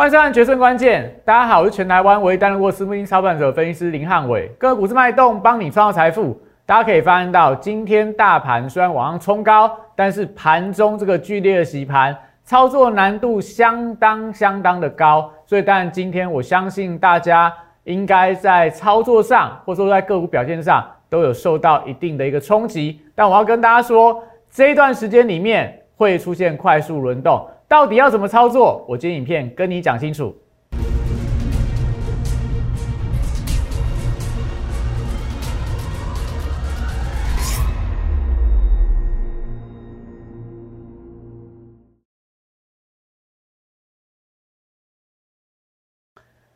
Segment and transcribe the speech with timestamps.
[0.00, 4.50] 欢迎收看《决胜关键》，大家好，我是全台湾唯一担任过私募基金操盘手的分析师林汉伟。
[4.58, 6.40] 各个股市脉动，帮你创造财富。
[6.64, 15.30] 大家可以发现到，今天大盘虽然往上冲高，但是盘中这个剧烈的洗盘，操作难度相当相当的高。
[15.44, 17.52] 所以，当然今天我相信大家
[17.84, 22.98] 应该在操作上，或者说在个股表现上，都有受到一定的一个冲击。
[23.14, 27.46] 但我要跟大家说，这一段时间里面会出现快速轮动。
[27.70, 28.84] 到底要怎么操作？
[28.88, 30.36] 我今天影片跟你讲清楚。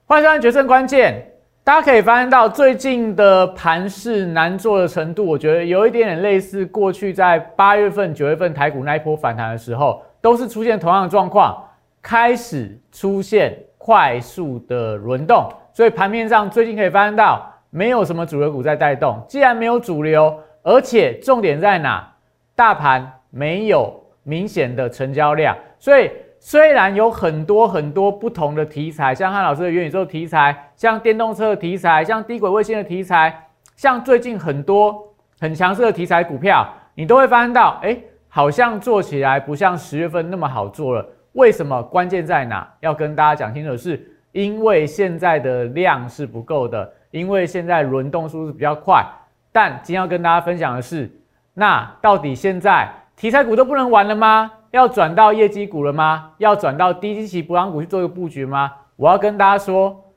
[0.06, 1.24] 换算《决胜关键》。
[1.62, 10.02] 大家可以发现到，最近的盘势难做的程度，我觉得有一点点类似过去在八月份、九月份台股那一波反弹的时候。
[10.24, 11.62] 都是出现同样的状况，
[12.00, 19.22] 开始出现快速的轮动，所以盘面上最近可以发现到没有什么主流股在带动。
[19.28, 22.10] 既然没有主流，而且重点在哪？
[22.54, 35.06] 大盘没有明显的成交量，所以虽然有很多很多不同的题材，像汉老师的元宇宙题材，像电动车的题材，像低轨卫星的题材，像最近很多
[35.38, 37.94] 很强势的题材股票，你都会发现到，哎。
[38.34, 41.80] 好像做起来不像十月份那么好做了，为什么？
[41.84, 42.68] 关键在哪？
[42.80, 49.06] 要跟大家讲清楚是，因为现在的量是不够的，因为现在轮动速度比较快。
[49.52, 51.08] 但今天要跟大家分享的是，
[51.54, 54.50] 那到底现在题材股都不能玩了吗？
[54.72, 56.32] 要转到业绩股了吗？
[56.38, 58.72] 要转到低基期补涨股去做一个布局吗？
[58.96, 60.12] 我要跟大家说，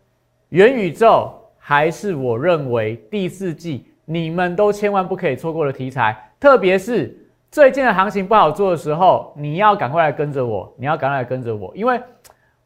[0.50, 7.16] 元宇宙还是我认为第四季你们都千万不可以错过的题材，特别是。
[7.50, 12.00] 最近的行情不好做的时候，你要赶快来跟着我，你要赶快来跟着我，因为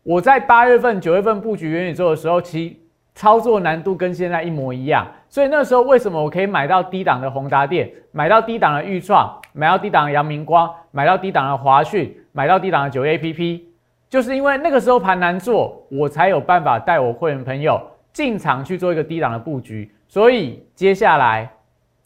[0.02, 2.82] 我在八月份、九月份布局元宇宙的时候，其
[3.14, 5.08] 操作难度跟现在一模一样。
[5.30, 13.70] 所以那时候为什么我可以买到低档的宏达电，买到低档的裕创，买到低档的阳明光，买到低档的华讯，买到低档的九 A P P，
[14.10, 17.80] 就是因为那个时候盘难做，我才有办法带我会员朋友
[18.12, 19.94] 进场去做一个低档的布局。
[20.08, 21.50] 所以接下来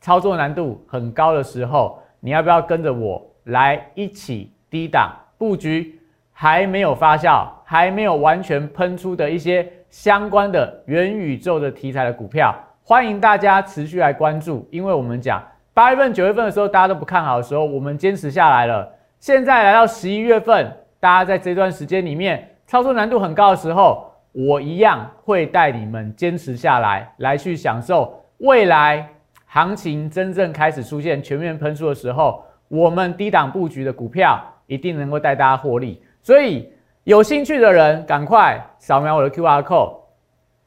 [0.01, 1.99] 操作难度很高的时候。
[2.25, 6.01] 你要不要跟着我来一起低档布局？
[6.31, 12.53] 还没有发酵、还没有完全喷出的一些相关的元宇宙的题材的股票，
[12.83, 14.67] 欢迎大家持续来关注。
[14.71, 15.39] 因为我们讲
[15.71, 18.91] 八月份、九月份的时候，大家都不看好的时候，我们坚持下来了。
[19.19, 29.07] 现在来到十一月份，大家在这段时间里面操作难度很高的时候，我一样会带你们坚持下来，来去享受未来。
[29.55, 36.03] 行情真正开始出现全面喷出的时候，我们低档布局的股票一定能够带大家获利。
[36.21, 36.69] 所以
[37.05, 39.93] 有兴趣的人，赶快扫描我的 Q R code，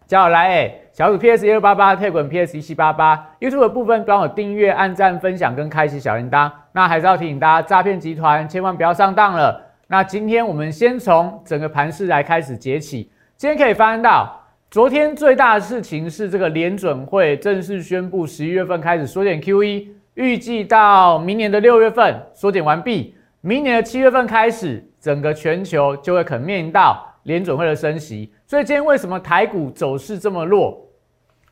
[0.07, 6.51] 加我来诶，小组 P S 一六八八，特滚 P S 一七八八，YouTube 的部分帮我订阅、按赞、分享跟开启小铃铛。
[6.73, 9.71] 那还是要提醒大家，诈骗集团千万不要上当了。
[9.87, 13.13] 那今天我们先从整个盘势来开始解起。
[13.37, 14.35] 今天可以发现到。
[14.71, 28.31] 昨天最大的事情是，这个联准会正式宣布，十一月份开始缩减 QE，预计到明年的六月份缩减完毕，明年的七月份开始，整个全球就会可面临到联准会的升息。
[28.47, 30.79] 所以今天为什么台股走势这么弱？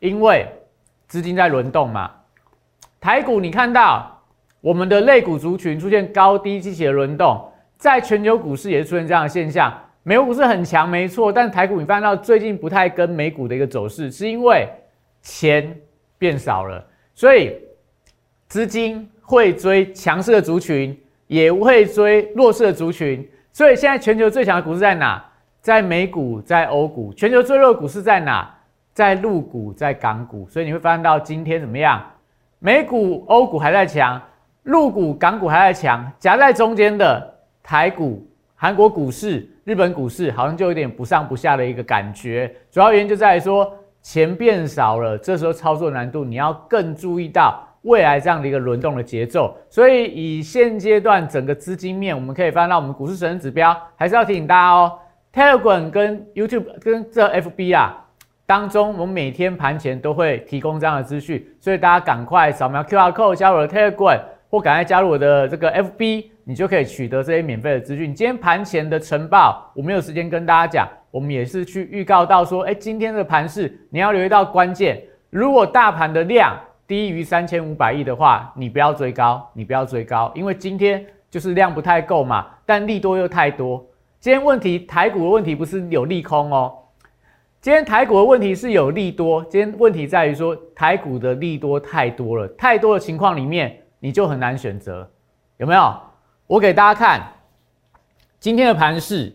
[0.00, 0.46] 因为
[1.08, 2.10] 资金在轮动嘛。
[3.00, 4.22] 台股你看到
[4.60, 9.72] 我们的类股族群出现高低积极的轮动，在全球股市也是出现这样的现象。
[10.08, 14.68] 美股是很强，没错，但台股你发现到最近不太跟美股的一个走势，是因为
[15.20, 15.76] 钱
[16.16, 17.58] 变少了，所以
[18.46, 20.96] 资金会追强势的族群，
[21.26, 23.28] 也会追弱势的族群。
[23.52, 25.20] 所以现在全球最强的股市在哪？
[25.60, 27.12] 在美股，在欧股。
[27.12, 28.48] 全球最弱的股市在哪？
[28.94, 30.46] 在陆股，在港股。
[30.48, 32.00] 所以你会发现到今天怎么样？
[32.60, 34.22] 美股、欧股还在强，
[34.62, 38.24] 陆股、港股还在强，夹在中间的台股、
[38.56, 39.48] 韩国股市。
[39.66, 43.68] 日本股市好像就有点不上不下的一个感觉，主要原因就在于说
[44.00, 49.56] 钱变少了，这时候操作难度你要更注意到未来这样的一个轮动的节奏。
[49.68, 54.92] 所以以现阶段整个资金面，我们可以翻到我们股市神指标，还是要提醒大家哦
[55.34, 58.04] ，Telegram 跟 YouTube 跟这 FB 啊
[58.46, 66.26] 当中，我们每天盘前都会提供这样的资讯，所以大家赶快扫描 QR code 加入我的 Telegram，或赶快加入我的这个 FB。
[66.48, 68.14] 你就可以取得这些免费的资讯。
[68.14, 75.02] 今天盘前的晨报，我没有时间跟大家讲，我们也是去预告到说，哎，今天的盘势你要留意到关键。
[75.28, 76.56] 如果大盘的量
[76.86, 83.84] 低于三千五百亿的话，你不要追高，你不要追高，因为今天就是量不太够嘛，但利多又太多。
[84.20, 86.72] 今天问题台股的问题不是有利空哦，
[87.60, 89.42] 今天台股的问题是有利多。
[89.50, 95.10] 今天问题在于说台股的利多太多了，太多的情况里面你就很难选择，
[95.56, 95.92] 有没有？
[96.46, 97.20] 我给大家看
[98.38, 99.32] 今天的盘势。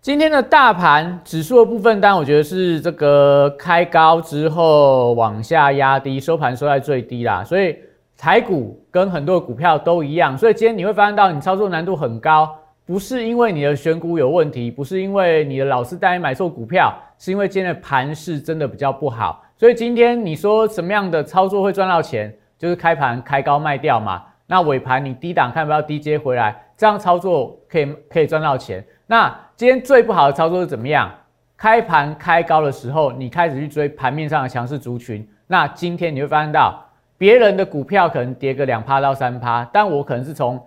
[0.00, 7.44] 今天的大盘指数的部分，当然我觉得是这个开高之后往下压低，收盘收在最低啦。
[7.44, 7.76] 所以
[8.16, 12.56] 台股跟很多股票都一样，所以今天你会发现到你操作难度很高，
[12.86, 19.44] 不是因为你的选股有问题，不是因为你的老师带你买错股票，是因为今天的盘势真的比较不好。
[19.58, 28.84] 所以今天你说什么样的操作会赚到钱，就是开盘开高卖掉嘛，那尾盘你低档看不到低接回来，这样操作可以可以赚到钱。
[29.06, 31.08] 那今天最不好的操作是怎么样？
[31.56, 35.26] 开盘开高的时候，你开始去追盘面上的强势族群。
[35.46, 36.84] 那今天你会发现到，
[37.16, 40.60] 别人的股票可能跌个两趴到三趴，但我可能是从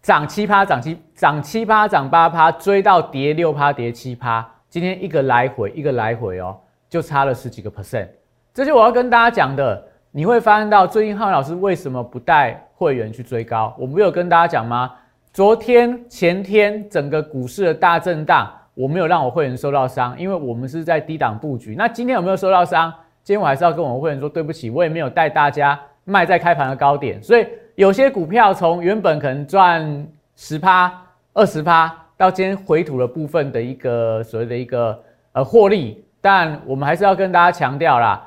[0.00, 4.48] 涨七趴、涨七、涨七趴、涨八趴追到跌六趴、跌七趴。
[4.68, 6.56] 今天一个来回，一个来回哦，
[6.88, 8.08] 就差了十几个 percent。
[8.54, 9.89] 这就我要跟大家讲的。
[10.12, 13.72] 你会发现到，最近浩老师为什么不带会员去追高？
[13.78, 14.92] 我没有跟大家讲吗？
[15.32, 21.76] 昨天、前天整个股市的大震荡，我没有让我会员受到伤，因为我们是在低档布局。
[21.78, 22.92] 那今天有没有受到伤？
[23.22, 27.22] 今天我还是要跟我们会员说对不起，我也没有带大家卖在开盘的高点。
[27.22, 27.46] 所以
[27.76, 30.92] 有些股票从原本可能赚十趴、
[31.34, 35.00] 二十趴，到今天回吐的部分的一个所谓的一个
[35.34, 38.26] 呃获利，但我们还是要跟大家强调啦。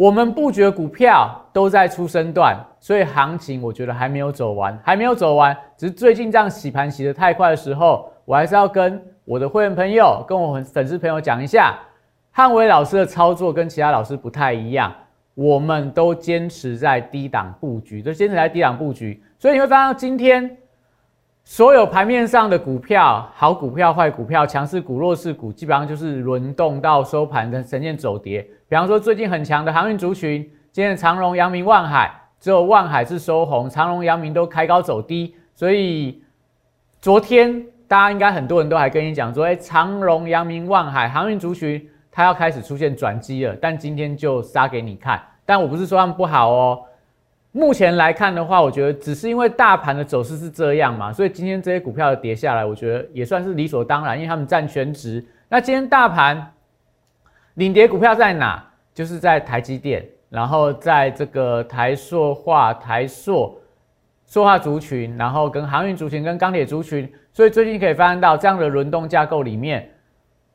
[0.00, 5.54] 我们布局的股票都在出生段，所以行情我觉得还没有走完，还没有走完。
[5.76, 11.78] 只是最近这样洗盘洗得太快的时候，我还是要跟我的会员朋友、跟我粉丝朋友讲一下，
[12.30, 14.90] 汉伟老师的操作跟其他老师不太一样，
[15.34, 19.22] 我们都坚持在低档布局，都坚持在低档布局。
[19.38, 20.56] 所以你会发现今天
[21.44, 28.48] 所有盘面上的股票，好股票、坏股票、强势股、弱势股，基本上就是轮动到收盘的呈现走跌。
[28.70, 32.08] 比方说，最近很强的航运族群，今天长荣、阳明、万海，
[32.38, 35.34] 只有万海是收红，长荣、阳明都开高走低。
[35.56, 36.22] 所以
[37.00, 43.56] 昨天大家应该很多人都还跟你讲说，哎，长荣、阳明、万海航运族群它要开始出现转机了。
[43.60, 45.20] 但今天就杀给你看。
[45.44, 46.80] 但我不是说他们不好哦。
[47.50, 55.26] 目前来看的话，我觉得只是因为大盘的走势是这样嘛，所以今天这些股票跌下来，我觉得也算是理所当然，因为他们占全值。
[55.48, 56.52] 那今天大盘。
[57.60, 58.64] 领跌股票在哪？
[58.94, 63.54] 就是在台积电，然后在这个台塑化、台塑
[64.24, 69.86] 塑化族群，然后跟航运族群、跟钢铁族群，所以最近可以发现到这样的轮动架构里面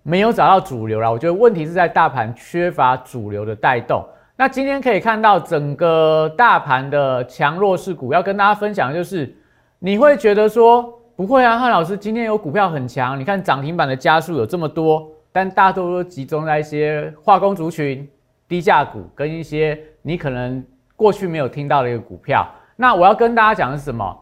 [0.02, 1.12] 没有找到主流了。
[1.12, 4.04] 我觉得问题是在大盘缺乏主流的带动。
[4.36, 9.32] 那今天可以看到整个大盘的强弱势股，要跟大家分享的就是，
[9.78, 15.12] 你会觉得说不会啊，汉老师今天有股票很强，你看涨停板的加速有这么多。
[15.36, 18.10] 但大多都集中在一些化工族群、
[18.48, 20.66] 低价股跟一些你可能
[20.96, 22.50] 过去没有听到的一个股票。
[22.78, 24.18] 那我要跟大家讲的是什么？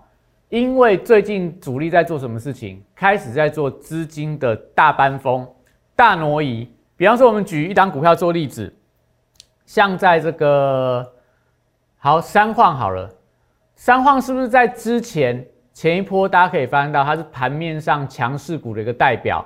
[0.49, 2.81] 因为最近主力在做什么事情？
[2.95, 5.47] 开始在做资金的大搬风、
[5.95, 6.67] 大挪移。
[6.97, 8.73] 比方说，我们举一档股票做例子，
[9.67, 11.07] 像在这个
[11.99, 13.07] 好三晃好了，
[13.75, 19.45] 三晃是不是在之前前一波大家可以发现到它是盘面上强势股的一个代表？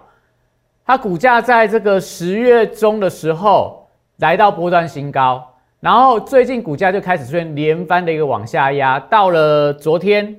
[0.87, 3.85] 它股价在这个十月中的时候
[4.19, 5.45] 来到波段新高，
[5.81, 8.97] 然后最近股价就开始出现连番的一个往下压。
[8.97, 10.33] 到了昨天，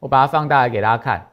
[0.00, 1.24] 我把它放大来给大家看。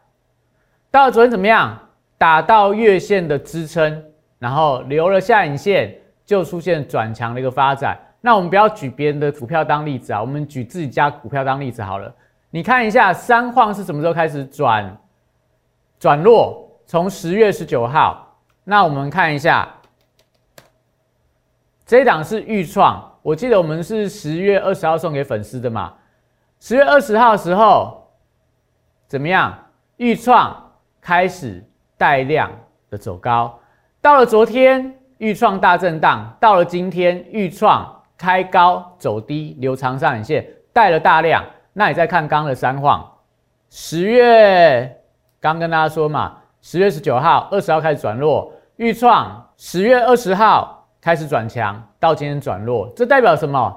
[0.92, 1.80] 到了昨天怎么样？
[2.16, 4.04] 打到月线的支撑，
[4.38, 7.98] 然后留了下影线，就出现转强的一个发展。
[8.22, 12.14] 那我们不要举别人的股票当例子啊，我们举自己家股票当例子好了。
[12.52, 14.96] 你看一下三晃是什么时候开始转
[15.98, 16.70] 转弱？
[16.86, 18.28] 从十月十九号。
[18.63, 19.68] 那我们看一下，
[21.86, 25.94] 这一档是预创，我记得我们是十月二十号送给粉丝的嘛。
[26.60, 28.12] 十月二十号的时候
[29.08, 29.58] 怎么样？
[29.98, 31.62] 预创开始
[31.98, 32.50] 带量
[32.89, 33.60] 的走高，
[34.00, 41.44] 到了昨天预创大震荡，到了今天预创开高走低，留长上影线带了大量。
[41.74, 43.10] 那你再看刚的三晃，
[43.70, 45.01] 十月
[45.42, 48.51] 刚跟大家说嘛，十月十九号、二十号开始转弱。
[48.75, 53.75] 预创十月二十号开始转强，到今天转弱，这代表什么？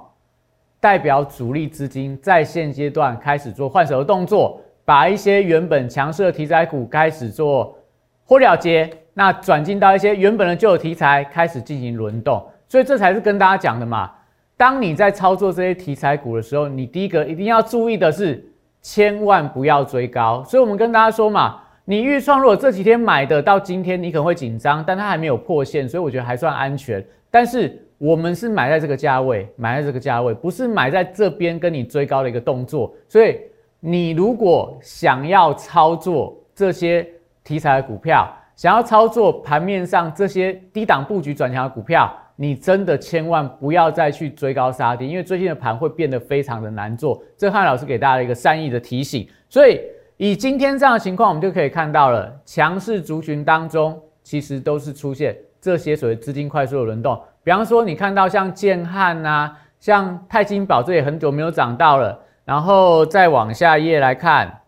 [0.80, 7.76] 代表主力资金在现阶段开始做换手的动作，把一些原本强势的题材股开始做
[8.24, 14.10] 或了结，那转进到一些原本的旧题材开始进行轮动，所以这才是跟大家讲的嘛。
[14.56, 18.44] 当你在操作这些题材股的时候，你第一个一定要注意的是，
[18.80, 20.42] 千万不要追高。
[20.44, 27.04] 所以我们跟大家说嘛，你预创如果这几天买的到今天，你可能会紧张，但它还没有破线，所以我觉得还算安全。
[27.30, 32.94] 但是我们是买在这个价位，买在这个价位，不是买在这边跟你追高的一个动作。
[33.08, 33.36] 所以
[33.80, 37.04] 你如果想要操作这些
[37.42, 47.20] 题材的股票，想要操作盘面上这些低档布局转强的股票，你真的千万不要再去追高杀低，因为最近的盘会变得非常的难做。
[47.36, 49.26] 这汉老师给大家一个善意的提醒。
[49.48, 49.80] 所以
[50.24, 57.20] 以今天这样的情况，我们就可以看到了，强势族群当中其实都是出现这些所谓资金快速的轮动。
[57.42, 62.16] 比方说，你看到像建汉呐，像泰金宝，这也很久没有涨到了。
[62.44, 64.60] 然后再往下页来看，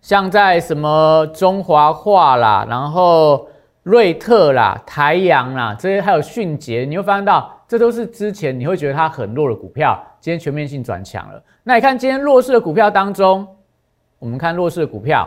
[0.00, 3.46] 像在什么中华化啦，然后
[3.84, 11.42] 瑞特啦、台阳啦，这些还有迅捷，你会发现到，这都是之前你会觉得它很弱的股票，今天全面性转强了。
[11.62, 13.48] 那你看今天弱势的股票当中，
[14.18, 15.26] 我们看弱势的股票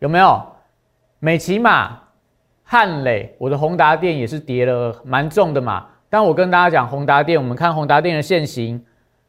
[0.00, 0.44] 有没有
[1.20, 1.96] 美骑马？
[2.64, 5.86] 汉磊，我的宏达电也是跌了蛮重的嘛。
[6.10, 8.84] 但我跟大家讲，宏达电，我们看宏达电的现形，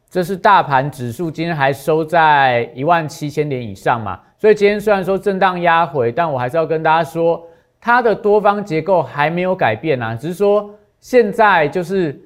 [0.09, 4.19] 这是大盘指数今天还收在一万七千点以上嘛。
[4.39, 7.46] 所以今天虽然说震荡压回，但我还是要跟大家说，
[7.79, 10.69] 它的多方结构还没有改变啊，只是说
[10.99, 12.19] 现在就是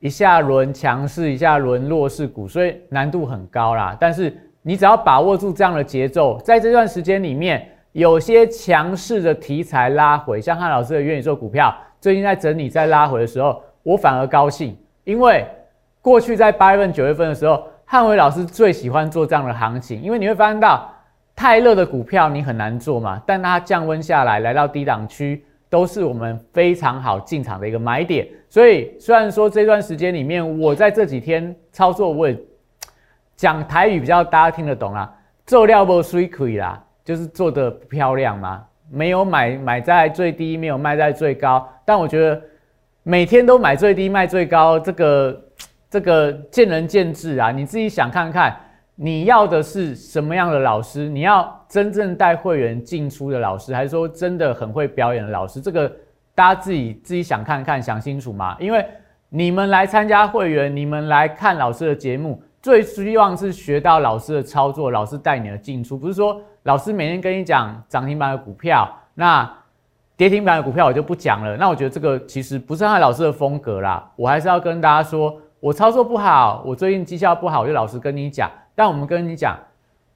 [0.00, 3.96] 一下轮强势，一下轮弱势股，所以难度很高啦。
[3.98, 7.68] 但是你只要把握住这样的节奏，在这段时间里面。
[7.96, 15.46] 有些强势的题材拉回，像汉老师的元宇宙股票，最近在整理、在拉回的时候，我反而高兴，因为
[16.02, 20.92] 过去在八月份、九月份的时候，汉伟老师最喜欢做这样的行情，因为你会发现到
[21.36, 28.26] 太热的股票你很难做嘛，但它降温下来，来到低档区，都是我们非常好进场的一个买点。
[28.48, 32.36] 所以虽然说这段时间里面，我在这几天操作，我也
[33.36, 35.14] 讲台语比较大家听得懂啦，
[35.44, 36.82] 做料不水亏啦。
[37.04, 38.64] 就是做的不漂亮嘛？
[38.90, 41.64] 没有买买在最低，没有卖在最高。
[41.84, 42.42] 但我觉得
[43.04, 45.44] 每天都买最低卖最高，这个
[45.88, 47.52] 这个见仁见智啊。
[47.52, 48.56] 你自己想看看，
[48.96, 51.08] 你要的是什么样的老师？
[51.08, 55.60] 你要真正带会员进出的老师，还是说真的很会表演的老师？
[55.60, 55.90] 这个
[56.34, 58.56] 大家自己自己想看看，想清楚嘛。
[58.58, 58.84] 因为
[59.28, 66.40] 你们来参加会员，你们来看老师的节目，最希望是学到老师的操作，老师带你的进出，不是说。
[66.62, 69.48] 老师每天跟你讲涨停板的股票，那
[70.16, 71.56] 跌停板的股票我就不讲了。
[71.56, 74.10] 那我觉得这个其实不是他老师的风格啦。
[74.16, 78.50] 我还是要跟大家说，我操作不好，我最近绩效不好，我就老实跟你讲。
[78.76, 79.58] 但我们跟你讲，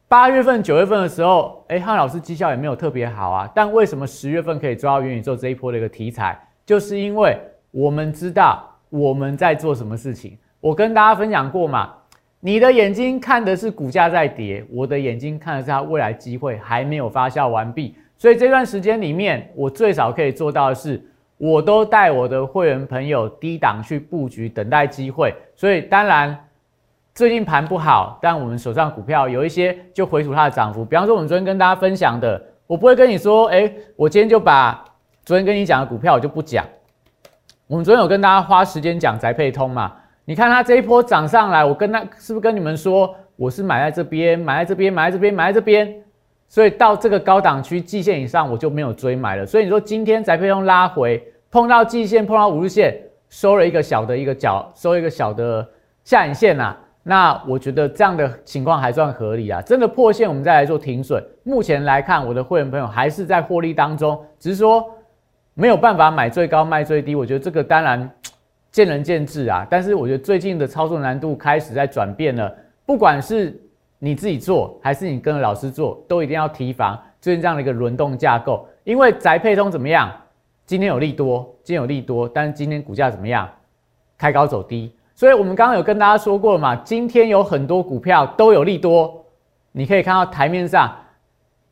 [0.07, 3.51] 八月份、九月份的时候，哎，汉老师绩效也没有特别好啊。
[3.53, 6.39] 但为什么十月份可以抓到元宇宙这一波的一个题材？
[6.65, 7.37] 就是因为
[7.73, 10.39] 我们知道我们在做什么事情。
[10.61, 11.95] 我跟大家分享过嘛。
[12.43, 17.95] 你的眼睛看的是股价在跌，我的眼睛看的是它未来机会还没有发酵完毕。
[18.17, 21.03] 所以这段时间里面，我最少可以做到的是，
[21.37, 25.35] 我都带我的会员朋友低档去布局，等待机会。
[25.55, 26.39] 所以当然
[27.21, 30.83] 最近盘不好，但我们手上股票有一些就回吐它的涨幅。
[30.83, 34.83] 比方说我们昨天跟大家分享的，我不会跟你说，哎，我今天就把
[35.23, 36.65] 昨天跟你讲的股票我就不讲。
[37.67, 39.93] 我们昨天有跟大家花时间讲宅配通嘛？
[40.25, 45.95] 你看它这一波涨上来，我跟他是不是跟你们说，我是买在这边，买在这边，买在这边，买在这边，
[46.49, 49.45] 所以到这个高档区季线以上，我就没有追买了。
[49.45, 52.99] 所以你说今天宅配通拉回，碰到季线，碰到五日线，
[53.29, 55.69] 收了一个小的一个角，收一个小的
[56.03, 56.75] 下影线呐。
[57.03, 59.61] 那我觉得这样的情况还算合理啊。
[59.63, 61.25] 真的破线，我们再来做停损。
[61.43, 64.85] 目前来看，我的会员朋友还是在获利当中，只是说
[65.55, 67.15] 没有办法买最高卖最低。
[67.15, 68.11] 我觉得这个当然。
[68.73, 72.57] 见仁见智啊，但是我觉得最近的操作难度开始在转变了。
[72.87, 73.61] 不管是
[73.99, 78.65] 你自己做，还是你跟老师做，都一定要提防最近这样的一个轮动架构。
[78.85, 80.09] 因为宅配通怎么样？
[80.67, 83.51] 今天有利多，今天有利多，但是今天股价怎么样？
[84.17, 84.95] 开高走低。
[85.21, 89.23] 所以我们刚刚有跟大家说过嘛，今天有很多股票都有利多。
[89.71, 90.91] 你可以看到台面上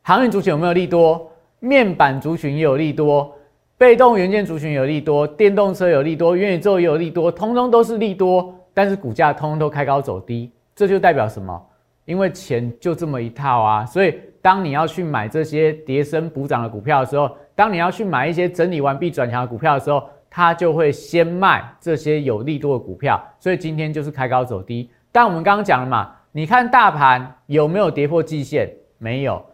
[0.03, 1.33] 航运族群有没有利多？
[1.59, 3.35] 面板族群也有利多。
[3.79, 11.59] 被动元件族群有利多，电动车有利多，元宇宙也有利多，通通都是利多，但是股价通通都开高走低，这就代表什么？
[12.05, 24.91] 因为钱就这么一套啊，所以当你要去买这些跌升补涨的股票的时候，当你要去买一些整理完毕转强的股票的时候，它就会先卖这些有利多的股票，所以今天就是开高走低。
[25.11, 28.71] 但我们刚刚讲了嘛，你看大盘有没有跌破季线？
[28.99, 29.45] 没有，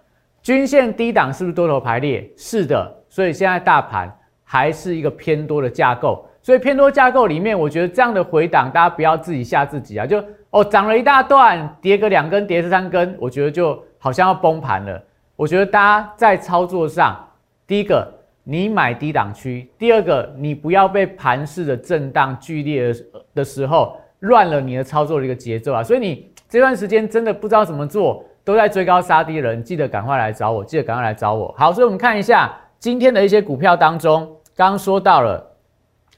[0.42, 2.28] 均线低档是不是多头排列？
[2.36, 2.92] 是的。
[3.08, 4.12] 所以现在大盘
[4.42, 10.04] 还是一个偏多的架构，所以偏多架构里面，我觉得这样的回档，大家不要自己吓自己啊！
[10.04, 15.00] 就哦，涨了一大段，跌个两根，跌三根，我觉得就好像要崩盘了。
[15.36, 17.28] 我觉得大家在操作上，
[17.66, 18.12] 第一个
[18.44, 25.82] 你买低档区，第二个你不要被盘势的震荡剧烈的的时候乱了你的操作的一个节奏啊。
[25.82, 31.54] 所以你这段时间真的不知道怎么做，都在追高杀低的人，记得赶快来找我，记得赶快来找我。
[31.56, 35.44] 好，所以我们看一下今天的一些股票当中，刚刚说到了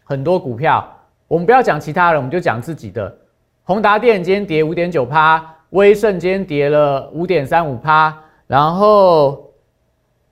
[0.02, 0.86] 很多股票，
[1.28, 3.16] 我们不要讲其他人，我们就讲自己的。
[3.62, 8.16] 宏达电今天跌五点九趴，威盛今天跌了五点三五趴，
[8.46, 9.52] 然后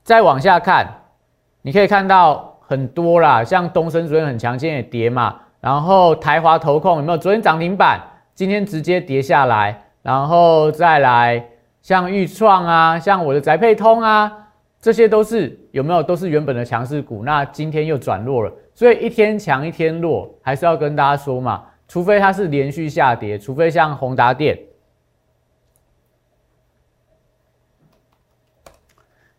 [0.02, 0.86] 再往下看，
[1.66, 5.35] 你可以看到很多啦，像东升昨天很强，今天也跌嘛。
[5.62, 7.16] 然后台华投控有没有？
[7.16, 7.99] 昨天涨停板，
[8.35, 9.83] 今天直接跌下来。
[10.02, 11.42] 然后再来
[11.80, 14.30] 像裕创啊，像我的宅配通啊，
[14.78, 16.02] 这些都是有没有？
[16.02, 18.52] 都是原本的强势股，那今天又转弱了。
[18.75, 21.62] 所以一天强一天弱，还是要跟大家说嘛。
[21.88, 24.59] 除非它是连续下跌，除非像宏达电，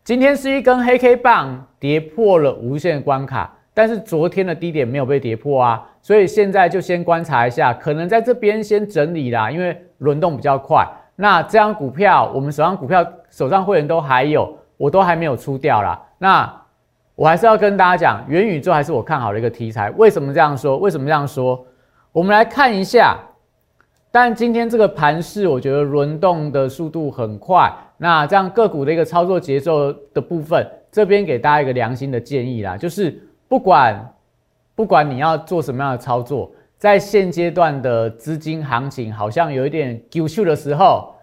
[0.06, 10.88] 今天是一根黑 K 棒跌破了无限关卡，但是昨天的低点没有被跌破啊，所以现在就先观察一下，可能在这边先整理啦，因为轮动比较快。
[11.16, 16.00] 那这张股票，我们手上股票手上会员都还有，我都还没有出掉啦。
[16.20, 16.62] 那
[17.16, 19.90] 我还是要跟大家讲，元宇宙还是我看好的一个题材。
[19.98, 20.78] 为什么这样说？
[20.78, 21.66] 为什么这样说？
[22.12, 23.18] 我们来看一下，
[24.12, 27.74] 但今天这个盘势，我觉得轮动的速度很快。
[27.98, 34.14] 那这样个股的一个操作节奏的部分，这边给大家一个良心的建议啦，就是不管
[34.76, 41.16] 不管你要做什么样的操作，在现阶段的资金行情好像有一点丢秀的时候，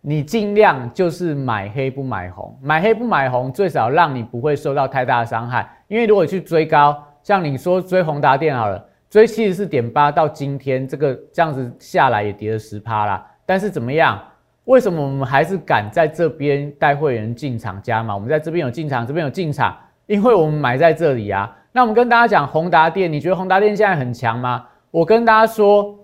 [0.00, 5.68] 你尽量就是买黑不买红，买黑不买红，最少让你不会受到太大的伤害。
[5.88, 8.86] 因为如果去追高，像你说追宏达电好了。
[9.10, 13.26] 追七十四点八到今天这个这样子下来也跌了十趴啦。
[13.44, 14.22] 但是怎么样？
[14.70, 18.14] 为什么我们还是敢在这边带会员进场加码？
[18.14, 21.52] 我们在这边有进场，这边有进场，因为我们买在这里啊。
[21.72, 24.64] 那我们跟大家讲宏达电，你觉得宏达电现在很强吗？
[24.92, 25.98] 我跟大家说，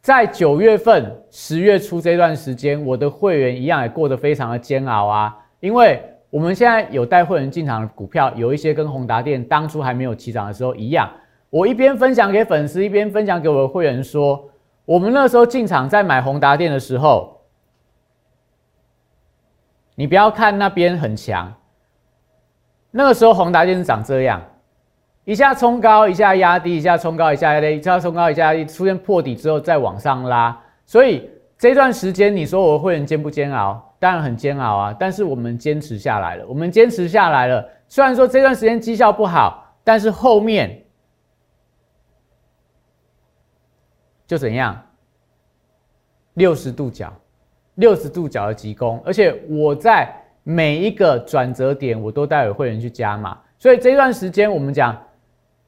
[0.00, 5.36] 在九月份、十月初这段时间，我的会员一样也过得非常的煎熬啊。
[5.58, 6.00] 因为
[6.30, 11.10] 我们现在有带会员进场的股票，有一些跟宏达电当初还没有起涨的时候一样。
[11.50, 14.48] 我一边分享给粉丝，一边分享给我的会员说，
[14.84, 17.33] 我们那时候进场在买宏达电的时候，
[19.94, 21.52] 你不要看那边很强，
[22.90, 24.42] 那个时候宏达电是长这样，
[25.24, 33.94] 一下冲高，一下压低，一下冲高，一下压低，一下冲高，一下压低，出现破底之后再往上拉，所以这段时间你说我会员煎不煎熬？
[33.98, 40.80] 当然很煎熬啊，但是我们坚持下来了，我们坚持下来了，虽然说这段时间绩效不好，但是后面。
[44.26, 44.82] 就怎样，
[46.32, 47.12] 六十度角，
[47.76, 50.08] 六十度角的急攻，而且我在
[50.42, 53.36] 每一个转折点，我都带有会员去加码。
[53.58, 54.96] 所以这段时间，我们讲，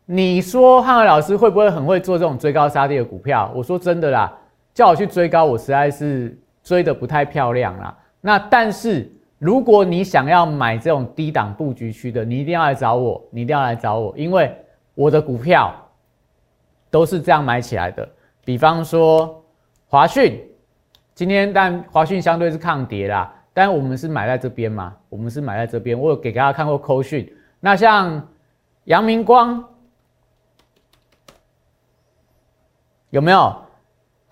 [0.04, 3.50] 你说汉伟老师会不会很会做这种追高杀低的股票？
[3.54, 4.32] 我说真的啦，
[4.74, 7.96] 叫我去追高，我实在是追的不太漂亮啦。
[8.20, 14.54] 那但是如果你想要买这种低档布局区的，你一定要来找我，你一定要来找我，因为
[14.94, 15.74] 我的股票
[16.90, 18.06] 都是这样买起来的。
[18.44, 19.42] 比方说
[19.86, 20.40] 华讯，
[21.16, 25.98] 今天但华讯相对是抗跌啦，但我们是买在这边嘛，我们是买在这边。
[25.98, 27.26] 我有给大家看过扣讯，
[27.58, 28.28] 那像
[28.84, 29.64] 阳明光
[33.08, 33.56] 有没有？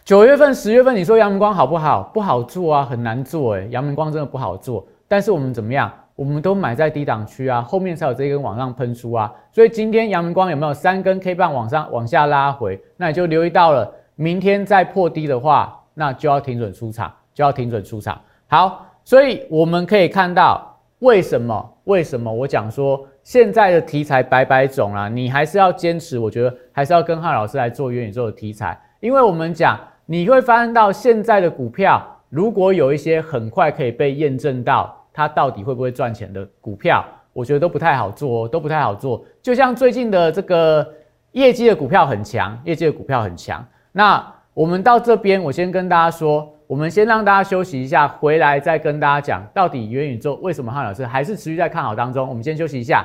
[0.04, 2.02] 九月份、十月份，你说阳明光好不好？
[2.12, 4.86] 不好做啊，很难做哎，阳明光真的不好做。
[5.08, 5.90] 但是我们怎么样？
[6.14, 9.32] 我们都买在低档区啊，后面才有这一根往上喷出啊。
[9.50, 12.78] 所以今天阳明光有没有三根 K 棒往上、往下拉回？
[12.98, 13.90] 那你就留意到了。
[14.16, 18.20] 明天再破低的话，那就要停准出场，就要停准出场。
[18.46, 21.70] 好，所以我们可以看到，为什么？
[21.84, 25.08] 为什么我讲说现在的题材百百种啊？
[25.08, 37.04] 你还是要坚持，我觉得还是要跟汉老师来做元宇宙的题材，因为我们讲你会发现到现在的股票，如果有一些很快可以被验证到它到底会不会赚钱的股票，
[37.34, 39.22] 我觉得都不太好做哦，都不太好做。
[39.42, 40.90] 就像最近的这个
[41.32, 43.62] 业绩的股票很强，业绩的股票很强。
[43.92, 52.28] 那我们到这边，我先跟大家说，我们先让大家休息一下，回来再跟大家讲到底元宇宙为什么汉老师还是持续在看好当中。
[52.28, 53.04] 我们先休息一下，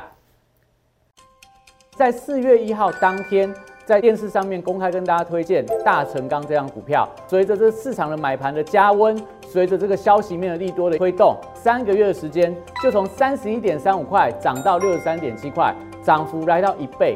[1.97, 3.51] 在四月一号当天，
[3.83, 17.15] 在电视上面公开跟大家推荐大成钢这张股票，随着这市场的买盘的加温，随着这个消息面的利多的推动，三个月的时间就从三十一点三五块涨到六十三点七块，涨幅来到一倍。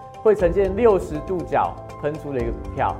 [0.21, 1.75] 会呈现六十度角。
[2.01, 2.97] 喷出的一个股票，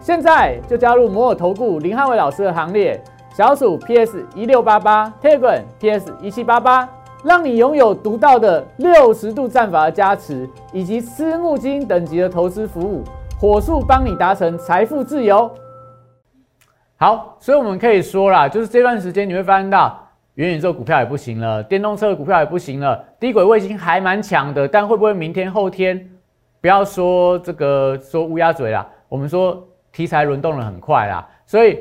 [0.00, 2.98] 现在就加入摩尔投顾林汉伟老师的行列，
[3.34, 6.88] 小鼠 PS 一六八八，Telegram PS 一七八八，
[7.22, 13.04] 让你拥有独到的六十度战法的加持，以及私募基金等级的投资服务，
[13.38, 15.50] 火速帮你达成财富自由。
[16.96, 26.09] 好，所以我们可以说啦，就是这段时间你会发现到元宇宙股票也不行了，电动车的股票也不行了，低轨卫星还蛮强的，但会不会明天后天？
[26.60, 31.78] 不要说这个说乌鸦嘴啦，我们说题材轮动的很快啦，所以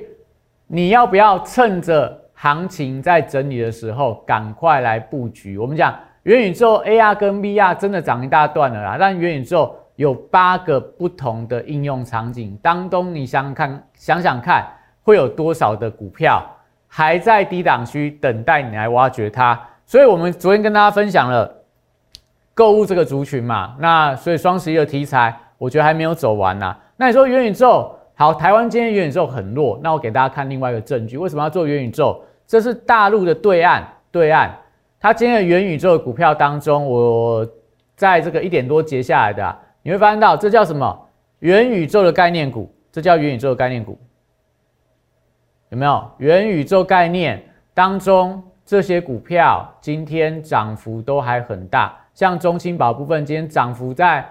[0.68, 5.58] 你要不要趁着行情在整理的时候赶快来布局？
[5.58, 14.65] 我们讲元宇宙 AR 跟 VR 真的涨一大段了啦，但元宇宙有八个不同的应用场景当中，你想想看，想想看
[15.04, 16.42] 会有多少的股票
[16.88, 19.60] 还在低档区等待你来挖掘它？
[19.86, 21.59] 所以我们昨天跟大家分享了。
[22.60, 26.76] 购物这个族群嘛，那所以双十一的题材，我觉得还没有走完呐。
[26.98, 32.22] 那你说元宇宙好，台湾今天元宇宙很弱，那我给大家看另外一个证据，为什么要做元宇宙？
[32.45, 34.50] 这是大陆的对岸，对岸，
[35.00, 37.48] 它今天的元宇宙的股票当中，我
[37.95, 41.08] 在这个一点多截下来的，你会发现到这叫什么？
[41.39, 43.98] 元宇宙的概念股，这叫元宇宙的概念股，
[45.69, 46.12] 有没有？
[46.17, 47.41] 元宇宙概念
[47.74, 51.98] 当中这些股票今天涨幅都还很大。
[52.14, 54.24] 像中青宝部分，今天涨幅在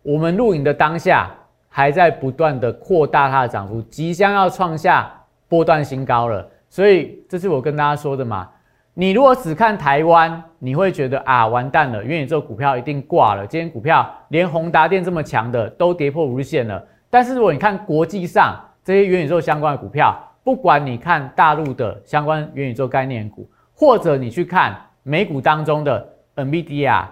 [0.00, 1.30] 我们录影的当下，
[1.68, 5.12] 还在不断的扩大它的涨幅，即将要创下
[5.48, 6.48] 波段新高了。
[6.70, 8.48] 所以这是我跟大家说的嘛。
[8.94, 13.46] 你如果只看台湾，你会觉得啊完蛋了，元宇宙股票一定挂了。
[13.46, 16.82] 今天股票连宏达电这么强的都跌破五日线了。
[17.10, 27.04] 但是如果你看国际上这些元宇宙相关的股票，不管你看大陆的相关元宇宙概念股，或者你去看美股当中的 NVIDIA。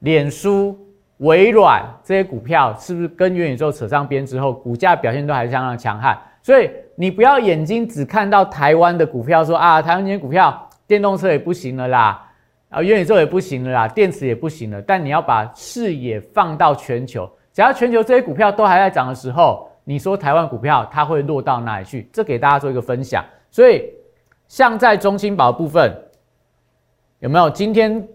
[0.00, 0.76] 脸书、
[1.18, 6.18] 微软这些股票是不是跟元宇宙扯上边之后，股价表现都还是相当强悍？
[6.42, 12.28] 所以你不要眼睛只看到台湾的股票，说啊，台湾今天股票电动车也不行了啦，
[12.68, 14.82] 啊，元宇宙也不行了啦，电池也不行了。
[14.82, 22.10] 但你要把视野放到全球，只要全球这些股票都还在涨的时候，你说台湾股票它会落到哪里去？
[22.12, 23.24] 这给大家做一个分享。
[23.52, 23.88] 所以
[24.52, 25.90] 像在中芯宝部分，
[27.20, 28.06] 有没有今天？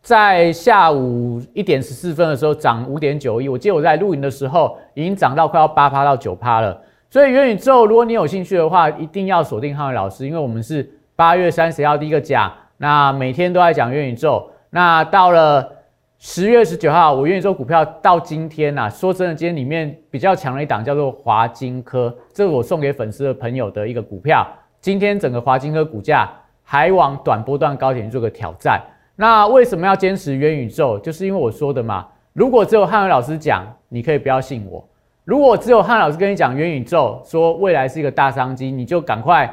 [0.00, 6.80] 在下午一点十四分的时候涨五点九亿，我记得我在录影的时候已经涨到快要八趴到九趴了。
[7.10, 14.50] 所以元宇宙，如果你有兴趣的话，一定要锁定汉伟老师，因为我们是八月三十号第一个讲，那每天都在讲元宇宙。
[14.70, 15.70] 那到了
[16.18, 24.44] 十月十九号，我元宇宙股票到今天呐，说真的，今天里面比较强的一档叫做华金科，这是我送给粉丝的朋友的一个股票。
[24.82, 26.28] 今天整个华金科股价
[26.64, 28.82] 还往短波段高点做个挑战。
[29.14, 30.98] 那为什么要坚持元宇宙？
[30.98, 32.08] 就是因为我说的嘛。
[32.32, 34.84] 如果只有汉伟老师讲，你可以不要信我；
[35.24, 39.48] 如果只有汉老师跟你讲元宇宙，说未来是一个大商机，你就赶快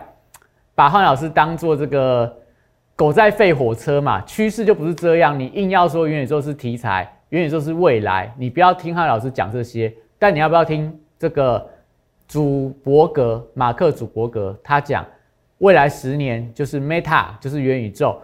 [0.73, 2.35] 把汉老师当做这个
[2.95, 4.19] 狗在吠火车嘛。
[4.21, 9.93] 趋势就不是这样，你硬要说元宇宙是题材，元宇宙是未来，你不要听汉老师讲这些。
[10.17, 11.63] 但你要不要听这个
[12.27, 15.05] 祖伯格马克祖伯格他讲，
[15.59, 18.19] 未来十年就是 Meta，就是元宇宙。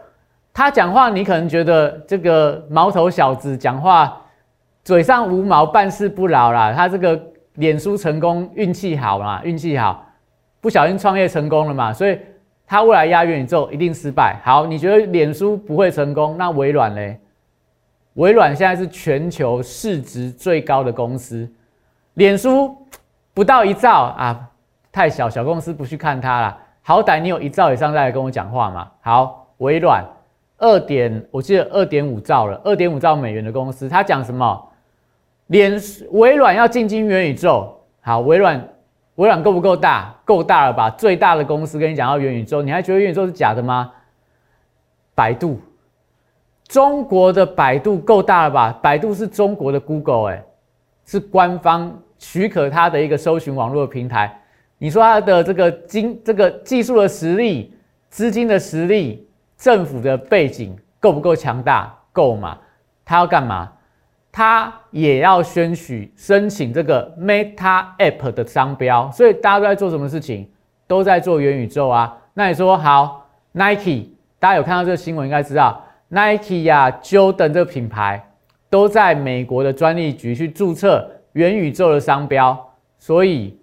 [0.54, 4.22] 他讲话，你可能觉得这个毛头小子讲话
[4.84, 6.74] 嘴上无毛，办事不牢啦。
[6.74, 7.22] 他这个
[7.56, 9.44] 脸书成功，运气好嘛？
[9.44, 10.06] 运气好，
[10.62, 11.92] 不小心创业成功了嘛？
[11.92, 12.18] 所以
[12.66, 14.40] 他未来压元宇宙一定失败。
[14.44, 16.38] 好，你觉得脸书不会成功？
[16.38, 17.20] 那微软嘞？
[18.14, 21.52] 微软现在是全球市值最高的公司，
[22.14, 22.74] 脸书
[23.34, 24.50] 不到一兆啊，
[24.90, 26.58] 太小小公司不去看它了。
[26.88, 28.92] 好歹你有一兆以上再来跟我讲话嘛。
[29.02, 30.06] 好，微软。
[30.60, 34.70] 二点，我记得二点五兆了，二点五兆美元的公司，他讲什么？
[35.48, 38.70] 连微软要进军元宇宙，好，微软，
[39.16, 40.16] 微软够不够大？
[40.24, 40.92] 够大了吧？
[40.92, 43.92] 最大的公司跟你讲要元宇宙，你还觉得元宇宙是假的吗？
[45.16, 45.60] 百度，
[46.68, 48.80] 中国的百度够大了吧？
[48.80, 50.44] 百度是中国的 Google，哎，
[51.04, 54.40] 是官方许可它的一个搜寻网络平台。
[54.78, 57.74] 你说它的这个经这个技术的实力、
[58.10, 59.26] 资金的实力、
[59.58, 61.98] 政府的背景够不够强大？
[62.12, 62.58] 够嘛？
[63.06, 63.72] 它要干嘛？
[64.32, 69.10] 它也要宣许申请这个 Meta App 的商标。
[69.12, 70.50] 所以大家都在做什么事情？
[70.88, 72.18] 都在做元宇宙啊。
[72.34, 74.10] 那你说好，Nike，
[74.40, 78.30] 大家有看到这个新闻，应该知道 Nike 呀、Jordan 这个品牌
[78.70, 83.58] 都在美国的专利局去注册元宇宙的商标，所以。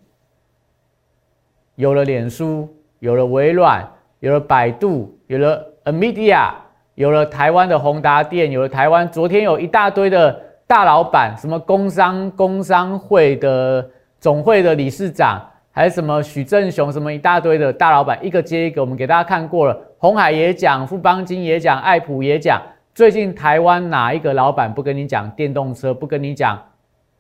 [1.82, 3.84] 有了脸书，有了微软，
[4.20, 6.50] 有了百度，有了 Nvidia，
[6.94, 13.84] 有了台湾的宏达电，有了台湾昨天有一大堆的大老板，什么工商工商会的
[14.20, 19.76] 总会的理事长，还是什么许正雄，什么一大堆的大老板，一个接一个，我们给大家看过了。
[19.98, 22.62] 红海也讲，富邦金也讲，爱普也讲。
[22.94, 26.62] 最近台湾哪一个老板不跟你讲电动车，不跟你讲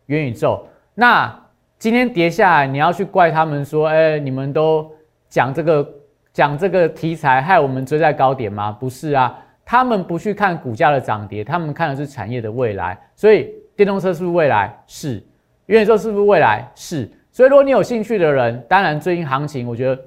[0.06, 0.64] 元宇宙？
[0.94, 1.41] 那？
[1.82, 4.88] 今天跌下来，你要去怪他们说，哎，你们都
[5.28, 5.94] 讲这个
[6.32, 8.70] 讲这个题材，害我们追在高点吗？
[8.70, 12.96] 不是啊，他们不去看股价的涨跌，他们看的是产业的未来。
[13.16, 14.72] 所以电动车是不是未来？
[14.86, 15.20] 是。
[15.66, 16.70] 元宇宙是不是未来？
[16.76, 17.10] 是。
[17.32, 20.00] 所以如果你有兴趣的人，当然最近行情我觉得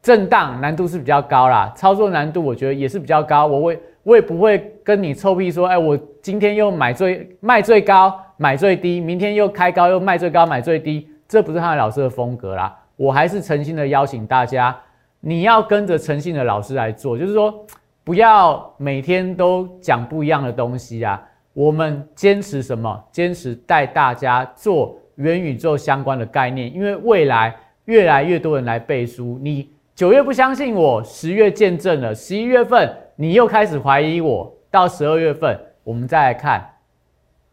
[0.00, 3.48] 震荡难度是比较高啦，操作难度我觉得也是比较高。
[3.48, 8.21] 我会我也不会跟你臭屁说，哎，我今天又买最卖最高。
[8.36, 12.76] 买最低，明天又开高，又卖最高，买最低，这不是汉老师的风格啦。
[12.96, 14.76] 我还是诚心的邀请大家，
[15.20, 17.64] 你要跟着诚信的老师来做，就是说，
[18.04, 21.20] 不要每天都讲不一样的东西啊。
[21.54, 23.02] 我们坚持什么？
[23.10, 29.38] 坚持带大家做元宇宙相关的概念，因为未来越来越多人来背书。
[29.42, 36.71] 你九月不相信我，十月见证了，十一月份你又开始怀疑我，到十二月份我们再来看。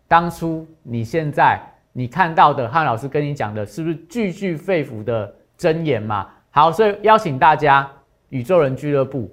[0.10, 1.58] 当初你现在
[1.93, 6.28] 你看到的汉老师跟你讲的，是不是句句肺腑的真言嘛？
[6.50, 7.88] 好，所以邀请大家
[8.30, 9.30] 宇宙人俱乐部，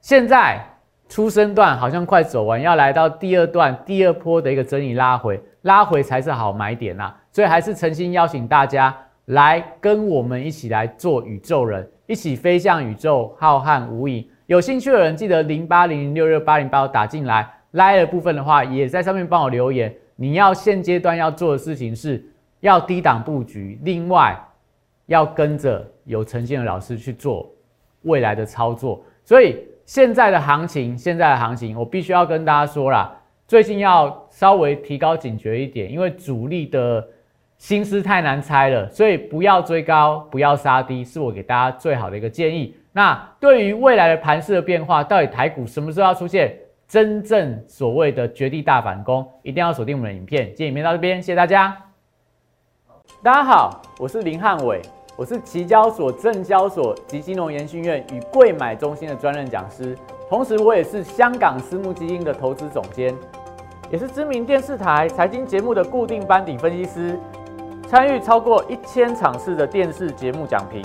[0.00, 0.58] 现在
[1.06, 7.14] 出生段好像快走完，要来到第二段第二波的一个整理拉回，拉回才是好买点呐。
[7.30, 14.26] 所以还是诚心邀请大家来跟我们一起来做宇宙人，一起飞向宇宙浩瀚无垠。
[14.46, 19.94] 有兴趣的人记得零八零零六六八零八打进来，拉的部分的话也在上面帮我留言。
[20.16, 22.24] 你要现阶段要做的事情是
[22.60, 24.36] 要低档布局，另外
[25.06, 27.48] 要跟着有诚信的老师去做
[28.02, 29.04] 未来的操作。
[29.24, 33.14] 所以现在的行情，现在的行情，我必须要跟大家说啦，
[33.46, 37.06] 最近要稍微提高警觉一点，因为主力的
[37.58, 42.74] 心思太难猜了，所以不要追高，不要杀低，是我给大家最好的一个建议。
[42.92, 46.56] 那对于未来的盘势的变化，到底台股什么时候要出现？
[46.88, 50.46] 真正所谓的绝地大反攻，一定要锁定我们的影片。
[50.48, 51.76] 今天影片到这边，谢谢大家。
[53.24, 54.80] 大家好，我是林汉伟，
[55.16, 63.12] 我是期交所、证交所及金融研训院与贵买中心的专任讲师，同时我也是香港私募基金的投资总监，
[63.90, 67.18] 也是知名电视台财经节目的固定班底分析师，
[67.88, 70.84] 参与超过一千场次的电视节目讲评。